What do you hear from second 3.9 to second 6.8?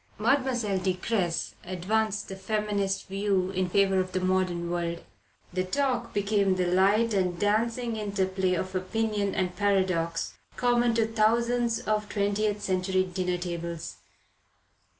of the modern world. The talk became the